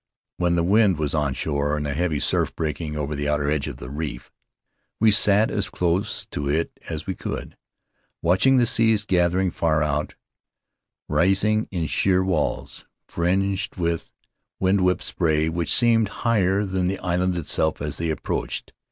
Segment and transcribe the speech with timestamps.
[0.37, 3.77] When the wind was onshore and a heavy surf breaking over the outer edge of
[3.77, 4.31] the reef,
[4.99, 7.55] we sat as close to it as we could,
[8.19, 10.15] watching the seas gathering far out,
[11.07, 15.71] rising in sheer walls fringed with In the Cloud of Islands wind whipped spray, which
[15.75, 18.73] seemed higher than the island itself as they approached.